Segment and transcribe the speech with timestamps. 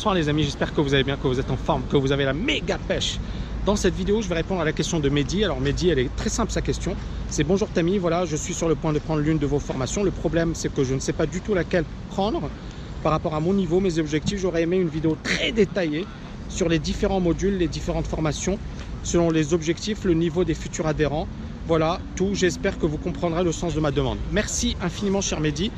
[0.00, 2.10] Bonsoir les amis, j'espère que vous allez bien, que vous êtes en forme, que vous
[2.10, 3.18] avez la méga pêche.
[3.66, 5.44] Dans cette vidéo, je vais répondre à la question de Mehdi.
[5.44, 6.96] Alors Mehdi, elle est très simple sa question.
[7.28, 10.02] C'est bonjour Tammy, voilà, je suis sur le point de prendre l'une de vos formations.
[10.02, 12.48] Le problème, c'est que je ne sais pas du tout laquelle prendre.
[13.02, 16.06] Par rapport à mon niveau, mes objectifs, j'aurais aimé une vidéo très détaillée
[16.48, 18.58] sur les différents modules, les différentes formations,
[19.02, 21.28] selon les objectifs, le niveau des futurs adhérents.
[21.66, 24.16] Voilà tout, j'espère que vous comprendrez le sens de ma demande.
[24.32, 25.70] Merci infiniment cher Mehdi.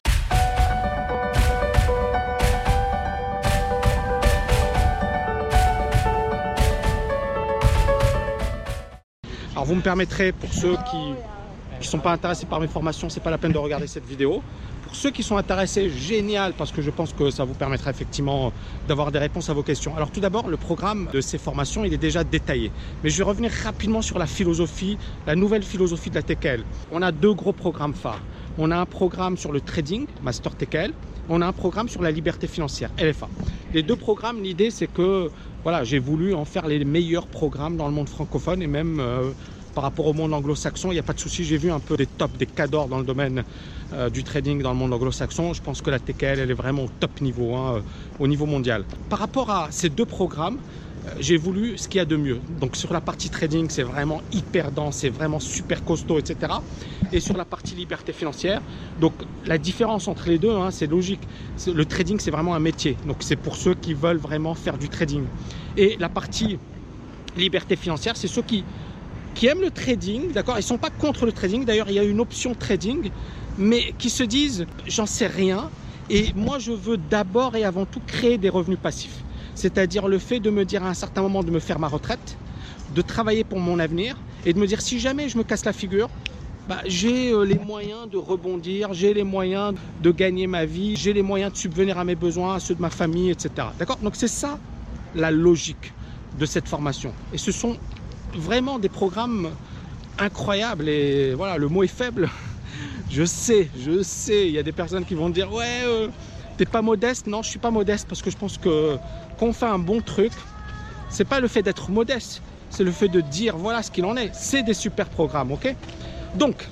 [9.62, 11.15] Alors vous me permettrez, pour ceux qui
[11.79, 14.43] ne sont pas intéressés par mes formations, c'est pas la peine de regarder cette vidéo.
[14.83, 18.53] Pour ceux qui sont intéressés, génial, parce que je pense que ça vous permettra effectivement
[18.89, 19.95] d'avoir des réponses à vos questions.
[19.95, 22.73] Alors tout d'abord, le programme de ces formations, il est déjà détaillé.
[23.05, 24.98] Mais je vais revenir rapidement sur la philosophie,
[25.29, 26.65] la nouvelle philosophie de la TKL.
[26.91, 28.25] On a deux gros programmes phares.
[28.59, 30.92] On a un programme sur le trading, Master TKL.
[31.29, 33.29] On a un programme sur la liberté financière, LFA.
[33.73, 35.31] Les deux programmes, l'idée c'est que
[35.62, 39.31] voilà, j'ai voulu en faire les meilleurs programmes dans le monde francophone et même euh,
[39.75, 41.45] par rapport au monde anglo-saxon, il n'y a pas de souci.
[41.45, 43.45] J'ai vu un peu des tops, des cadors dans le domaine
[43.92, 45.53] euh, du trading dans le monde anglo-saxon.
[45.53, 47.83] Je pense que la TKL, elle est vraiment au top niveau, hein, euh,
[48.19, 48.84] au niveau mondial.
[49.09, 50.59] Par rapport à ces deux programmes,
[51.19, 52.41] j'ai voulu ce qu'il y a de mieux.
[52.48, 56.53] Donc sur la partie trading, c'est vraiment hyper dense, c'est vraiment super costaud, etc.
[57.12, 58.61] Et sur la partie liberté financière,
[59.01, 59.14] donc
[59.45, 61.23] la différence entre les deux, hein, c'est logique.
[61.67, 62.97] Le trading, c'est vraiment un métier.
[63.05, 65.25] Donc c'est pour ceux qui veulent vraiment faire du trading.
[65.77, 66.59] Et la partie
[67.36, 68.64] liberté financière, c'est ceux qui,
[69.34, 71.64] qui aiment le trading, d'accord Ils sont pas contre le trading.
[71.64, 73.11] D'ailleurs, il y a une option trading,
[73.58, 75.70] mais qui se disent, j'en sais rien.
[76.11, 79.22] Et moi, je veux d'abord et avant tout créer des revenus passifs
[79.55, 82.36] c'est-à-dire le fait de me dire à un certain moment de me faire ma retraite,
[82.94, 85.72] de travailler pour mon avenir et de me dire si jamais je me casse la
[85.72, 86.08] figure,
[86.69, 91.12] bah, j'ai euh, les moyens de rebondir, j'ai les moyens de gagner ma vie, j'ai
[91.12, 93.68] les moyens de subvenir à mes besoins, à ceux de ma famille, etc.
[93.78, 93.98] D'accord?
[93.98, 94.58] Donc c'est ça
[95.14, 95.92] la logique
[96.39, 97.12] de cette formation.
[97.33, 97.77] Et ce sont
[98.35, 99.51] vraiment des programmes
[100.19, 100.89] incroyables.
[100.89, 102.29] Et voilà, le mot est faible.
[103.11, 106.09] Je sais, je sais, il y a des personnes qui vont dire ouais, euh,
[106.57, 107.27] t'es pas modeste.
[107.27, 108.97] Non, je suis pas modeste parce que je pense que
[109.39, 110.33] qu'on fait un bon truc,
[111.11, 114.17] c'est pas le fait d'être modeste, c'est le fait de dire voilà ce qu'il en
[114.17, 114.31] est.
[114.35, 115.77] C'est des super programmes, ok?
[116.37, 116.67] Donc,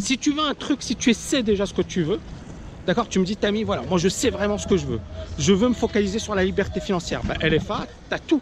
[0.00, 2.20] si tu veux un truc, si tu sais déjà ce que tu veux,
[2.86, 5.00] d'accord, tu me dis, Tammy, voilà, moi je sais vraiment ce que je veux.
[5.38, 7.22] Je veux me focaliser sur la liberté financière.
[7.24, 8.40] Ben, LFA, tu as tout.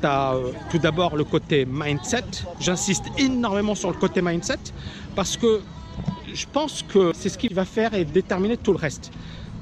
[0.00, 2.24] Tu as euh, tout d'abord le côté mindset.
[2.58, 4.58] J'insiste énormément sur le côté mindset
[5.14, 5.60] parce que
[6.32, 9.10] je pense que c'est ce qui va faire et déterminer tout le reste.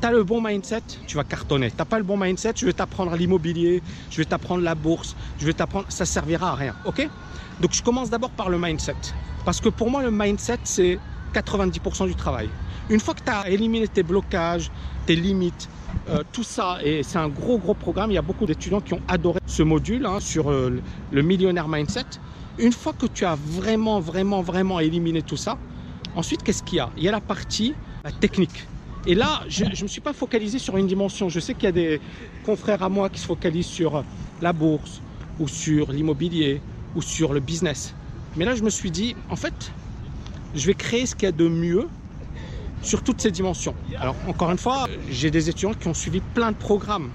[0.00, 1.70] Tu as le bon mindset, tu vas cartonner.
[1.70, 5.46] Tu pas le bon mindset, je vais t'apprendre l'immobilier, je vais t'apprendre la bourse, je
[5.46, 7.08] vais t'apprendre, ça servira à rien, ok?
[7.60, 8.94] Donc je commence d'abord par le mindset.
[9.44, 11.00] Parce que pour moi, le mindset, c'est
[11.34, 12.48] 90% du travail.
[12.90, 14.70] Une fois que tu as éliminé tes blocages,
[15.06, 15.68] tes limites,
[16.10, 18.94] euh, tout ça, et c'est un gros, gros programme, il y a beaucoup d'étudiants qui
[18.94, 20.80] ont adoré ce module hein, sur euh,
[21.12, 22.04] le millionnaire mindset.
[22.58, 25.58] Une fois que tu as vraiment, vraiment, vraiment éliminé tout ça,
[26.18, 26.90] Ensuite, qu'est-ce qu'il y a?
[26.96, 27.74] Il y a la partie
[28.20, 28.66] technique.
[29.06, 31.28] Et là, je ne me suis pas focalisé sur une dimension.
[31.28, 32.00] Je sais qu'il y a des
[32.44, 34.02] confrères à moi qui se focalisent sur
[34.42, 35.00] la bourse
[35.38, 36.60] ou sur l'immobilier
[36.96, 37.94] ou sur le business.
[38.36, 39.72] Mais là, je me suis dit, en fait,
[40.54, 41.86] je vais créer ce qu'il y a de mieux
[42.80, 43.74] sur toutes ces dimensions.
[43.98, 47.12] Alors, encore une fois, j'ai des étudiants qui ont suivi plein de programmes.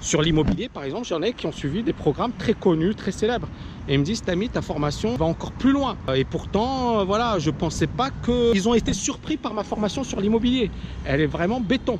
[0.00, 3.48] Sur l'immobilier, par exemple, j'en ai qui ont suivi des programmes très connus, très célèbres.
[3.88, 5.96] Et ils me disent, Tammy, ta formation va encore plus loin.
[6.14, 10.04] Et pourtant, euh, voilà, je ne pensais pas qu'ils ont été surpris par ma formation
[10.04, 10.70] sur l'immobilier.
[11.04, 11.98] Elle est vraiment béton.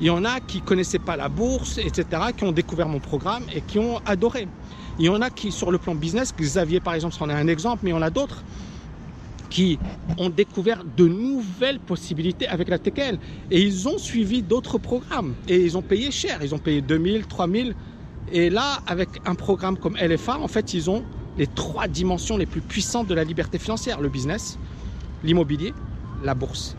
[0.00, 2.04] Il y en a qui ne connaissaient pas la bourse, etc.,
[2.36, 4.46] qui ont découvert mon programme et qui ont adoré.
[4.98, 7.48] Il y en a qui, sur le plan business, Xavier par exemple, c'en est un
[7.48, 8.44] exemple, mais il y en a d'autres
[9.54, 9.78] qui
[10.18, 13.20] ont découvert de nouvelles possibilités avec la TKL.
[13.52, 15.34] Et ils ont suivi d'autres programmes.
[15.48, 16.40] Et ils ont payé cher.
[16.42, 17.74] Ils ont payé 2000, 3000
[18.32, 21.04] et là, avec un programme comme LFA, en fait, ils ont
[21.36, 24.58] les trois dimensions les plus puissantes de la liberté financière, le business,
[25.22, 25.74] l'immobilier,
[26.24, 26.76] la bourse.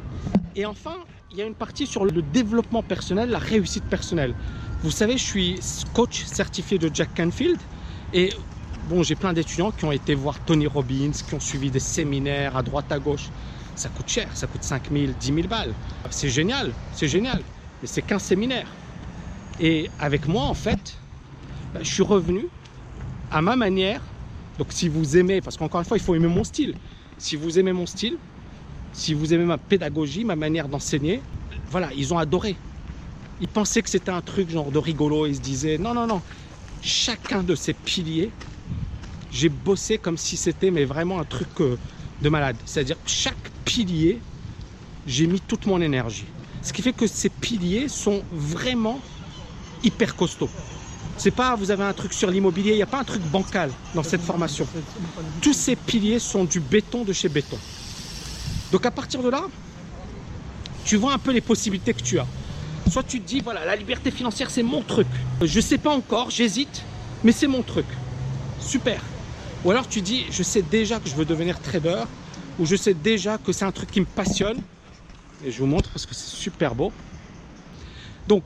[0.56, 0.96] Et enfin,
[1.32, 4.34] il y a une partie sur le développement personnel, la réussite personnelle.
[4.82, 5.60] Vous savez, je suis
[5.94, 7.60] coach certifié de Jack Canfield
[8.14, 8.32] et
[8.86, 12.56] bon, j'ai plein d'étudiants qui ont été voir Tony Robbins, qui ont suivi des séminaires
[12.56, 13.30] à droite à gauche.
[13.76, 15.74] Ça coûte cher, ça coûte 5 000, 10 000 balles.
[16.10, 17.42] C'est génial, c'est génial.
[17.82, 18.68] Mais c'est qu'un séminaire.
[19.60, 20.98] Et avec moi, en fait,
[21.74, 22.48] bah, je suis revenu
[23.32, 24.02] à ma manière.
[24.58, 26.76] Donc si vous aimez, parce qu'encore une fois, il faut aimer mon style.
[27.18, 28.18] Si vous aimez mon style,
[28.94, 31.22] si vous aimez ma pédagogie, ma manière d'enseigner,
[31.70, 32.56] voilà, ils ont adoré.
[33.42, 35.26] Ils pensaient que c'était un truc genre de rigolo.
[35.26, 36.22] Ils se disaient, non, non, non.
[36.82, 38.32] Chacun de ces piliers,
[39.36, 41.78] j'ai bossé comme si c'était mais vraiment un truc euh,
[42.22, 42.56] de malade.
[42.66, 44.22] C'est-à-dire chaque pilier,
[45.06, 46.26] j'ai mis toute mon énergie.
[46.62, 49.02] Ce qui fait que ces piliers sont vraiment
[49.84, 50.50] hyper costaud.
[51.18, 53.72] C'est pas, vous avez un truc sur l'immobilier, il n'y a pas un truc bancal
[53.94, 54.66] dans cette formation.
[55.42, 57.58] Tous ces piliers sont du béton de chez béton.
[58.72, 59.44] Donc à partir de là,
[60.86, 62.28] tu vois un peu les possibilités que tu as.
[62.90, 65.08] Soit tu te dis, voilà, la liberté financière, c'est mon truc.
[65.42, 66.84] Je sais pas encore, j'hésite,
[67.24, 67.86] mais c'est mon truc.
[68.62, 69.02] Super.
[69.66, 72.04] Ou alors tu dis, je sais déjà que je veux devenir trader,
[72.60, 74.62] ou je sais déjà que c'est un truc qui me passionne.
[75.44, 76.92] Et je vous montre parce que c'est super beau.
[78.28, 78.44] Donc,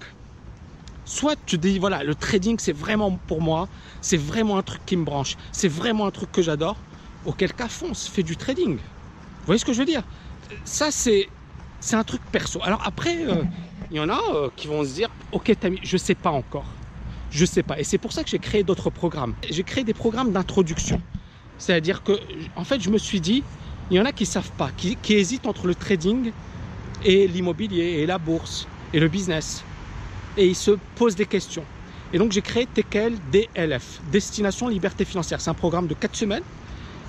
[1.05, 3.67] soit tu dis, voilà, le trading, c'est vraiment pour moi,
[4.01, 6.77] c'est vraiment un truc qui me branche, c'est vraiment un truc que j'adore.
[7.25, 8.77] Auquel cas, fonce, fais du trading.
[8.77, 10.03] Vous voyez ce que je veux dire?
[10.63, 11.27] Ça, c'est
[11.91, 12.61] un truc perso.
[12.63, 13.43] Alors après, euh,
[13.91, 16.78] il y en a euh, qui vont se dire, ok Tammy, je sais pas encore.
[17.31, 17.79] Je sais pas.
[17.79, 19.35] Et c'est pour ça que j'ai créé d'autres programmes.
[19.49, 21.01] J'ai créé des programmes d'introduction.
[21.57, 22.13] C'est-à-dire que,
[22.55, 23.43] en fait, je me suis dit,
[23.91, 26.31] il y en a qui savent pas, qui, hésitent entre le trading
[27.03, 29.63] et l'immobilier et la bourse et le business.
[30.37, 31.63] Et ils se posent des questions.
[32.11, 35.41] Et donc j'ai créé TKL DLF, Destination Liberté Financière.
[35.41, 36.43] C'est un programme de 4 semaines.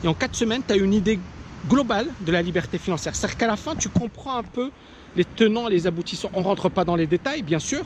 [0.04, 1.18] Et en 4 semaines, tu as une idée
[1.68, 3.14] globale de la liberté financière.
[3.14, 4.70] C'est-à-dire qu'à la fin, tu comprends un peu
[5.16, 6.30] les tenants, les aboutissants.
[6.32, 7.82] On ne rentre pas dans les détails, bien sûr,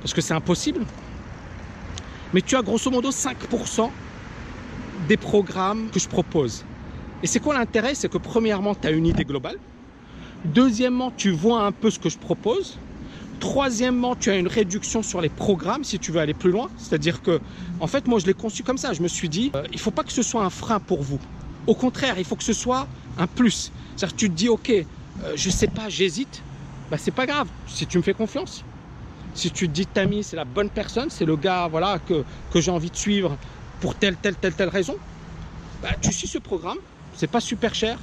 [0.00, 0.84] parce que c'est impossible.
[2.32, 3.90] Mais tu as grosso modo 5%
[5.08, 6.64] des programmes que je propose.
[7.22, 7.94] Et c'est quoi l'intérêt?
[7.94, 9.58] C'est que premièrement, tu as une idée globale.
[10.44, 12.78] Deuxièmement, tu vois un peu ce que je propose.
[13.40, 16.70] Troisièmement, tu as une réduction sur les programmes si tu veux aller plus loin.
[16.78, 17.40] C'est-à-dire que,
[17.80, 18.92] en fait, moi, je l'ai conçu comme ça.
[18.92, 21.02] Je me suis dit, euh, il ne faut pas que ce soit un frein pour
[21.02, 21.18] vous.
[21.66, 22.86] Au contraire, il faut que ce soit
[23.18, 23.72] un plus.
[23.96, 26.42] C'est-à-dire que tu te dis, ok, euh, je ne sais pas, j'hésite.
[26.90, 28.64] Bah, c'est pas grave, si tu me fais confiance.
[29.34, 32.24] Si tu te dis, Tammy, c'est la bonne personne, c'est le gars voilà, que,
[32.60, 33.36] j'ai envie de suivre
[33.80, 34.94] pour telle, telle, telle, telle raison,
[35.82, 36.78] bah, tu suis ce programme.
[37.16, 37.98] C'est pas super cher,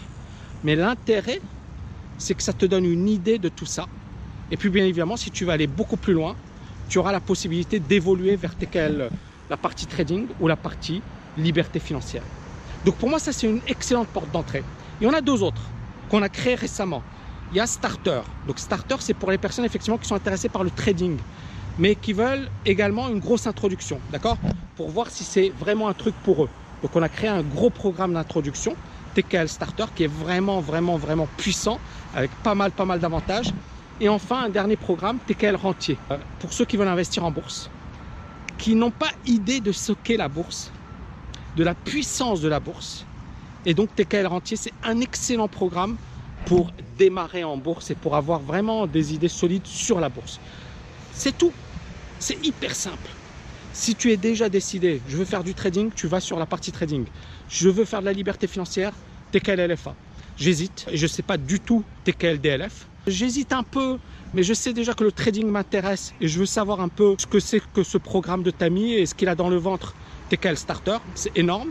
[0.64, 1.40] mais l'intérêt,
[2.18, 3.88] c'est que ça te donne une idée de tout ça.
[4.52, 6.36] Et puis, bien évidemment, si tu veux aller beaucoup plus loin,
[6.90, 8.54] tu auras la possibilité d'évoluer vers
[9.50, 11.02] la partie trading ou la partie
[11.38, 12.24] liberté financière.
[12.86, 14.64] Donc pour moi, ça c'est une excellente porte d'entrée.
[15.00, 15.62] Il y en a deux autres
[16.10, 17.04] qu'on a créées récemment.
[17.52, 18.22] Il y a Starter.
[18.46, 21.18] Donc Starter, c'est pour les personnes effectivement qui sont intéressées par le trading,
[21.80, 24.38] mais qui veulent également une grosse introduction, d'accord?
[24.76, 26.50] Pour voir si c'est vraiment un truc pour eux.
[26.82, 28.76] Donc on a créé un gros programme d'introduction,
[29.16, 31.80] TKL Starter, qui est vraiment, vraiment, vraiment puissant,
[32.16, 33.52] avec pas mal, pas mal d'avantages.
[34.00, 37.70] Et enfin, un dernier programme, TKL Rentier, euh, pour ceux qui veulent investir en bourse,
[38.60, 40.72] qui n'ont pas idée de ce qu'est la bourse,
[41.56, 43.06] de la puissance de la bourse.
[43.66, 45.96] Et donc TKL Rentier, c'est un excellent programme
[46.46, 50.40] pour démarrer en bourse et pour avoir vraiment des idées solides sur la bourse.
[51.14, 51.52] C'est tout.
[52.20, 53.10] C'est hyper simple.
[53.74, 56.72] Si tu es déjà décidé, je veux faire du trading, tu vas sur la partie
[56.72, 57.06] trading.
[57.50, 58.92] Je veux faire de la liberté financière,
[59.32, 59.94] TKL LFA.
[60.38, 62.88] J'hésite je ne sais pas du tout TKL DLF.
[63.08, 63.98] J'hésite un peu,
[64.34, 67.26] mais je sais déjà que le trading m'intéresse et je veux savoir un peu ce
[67.26, 69.94] que c'est que ce programme de Tami et ce qu'il a dans le ventre
[70.30, 71.70] TKL Starter, c'est énorme.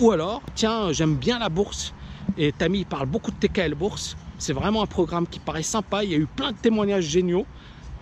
[0.00, 1.94] Ou alors, tiens, j'aime bien la bourse
[2.36, 4.16] et Tammy parle beaucoup de TKL Bourse.
[4.40, 6.02] C'est vraiment un programme qui paraît sympa.
[6.02, 7.46] Il y a eu plein de témoignages géniaux,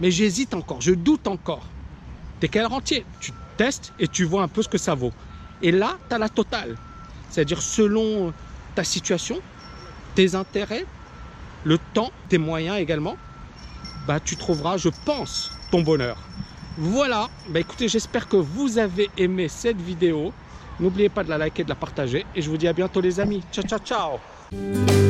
[0.01, 1.65] mais j'hésite encore, je doute encore.
[2.41, 5.13] TKL rentier, tu testes et tu vois un peu ce que ça vaut.
[5.63, 6.77] Et là, tu as la totale.
[7.29, 8.33] C'est-à-dire selon
[8.77, 9.41] ta situation,
[10.15, 10.87] tes intérêts,
[11.65, 13.17] le temps, tes moyens également,
[14.07, 16.19] bah, tu trouveras, je pense, ton bonheur.
[16.79, 20.33] Voilà, bah écoutez, j'espère que vous avez aimé cette vidéo.
[20.79, 22.25] N'oubliez pas de la liker, de la partager.
[22.37, 23.43] Et je vous dis à bientôt les amis.
[23.51, 25.08] Ciao, ciao, ciao